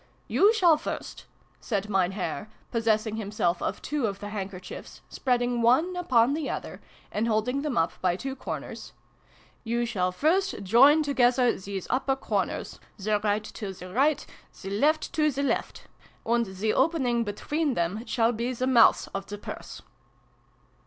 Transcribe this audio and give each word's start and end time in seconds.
f>" 0.01 0.07
You 0.35 0.51
shall 0.51 0.77
first," 0.77 1.25
said 1.59 1.87
Mein 1.87 2.13
Herr, 2.13 2.49
possessing 2.71 3.17
himself 3.17 3.61
of 3.61 3.83
two 3.83 4.07
of 4.07 4.19
the 4.19 4.29
handkerchiefs, 4.29 5.01
spreading 5.09 5.61
one 5.61 5.95
upon 5.95 6.33
the 6.33 6.49
other, 6.49 6.81
and 7.11 7.27
holding 7.27 7.61
them 7.61 7.77
up 7.77 7.91
by 8.01 8.15
two 8.15 8.35
corners," 8.35 8.93
you 9.63 9.85
shall 9.85 10.11
first 10.11 10.63
join 10.63 11.03
together 11.03 11.55
these 11.55 11.85
upper 11.91 12.15
corners, 12.15 12.79
the 12.97 13.19
right 13.19 13.43
to 13.43 13.73
the 13.73 13.93
right, 13.93 14.25
the 14.63 14.71
left 14.71 15.13
to 15.13 15.29
the 15.29 15.43
left; 15.43 15.83
and 16.25 16.47
the 16.47 16.73
opening 16.73 17.23
between 17.23 17.75
them 17.75 18.03
shall 18.07 18.31
be 18.31 18.51
the 18.53 18.65
mouth 18.65 19.07
of 19.13 19.27
the 19.27 19.37
Purse." 19.37 19.83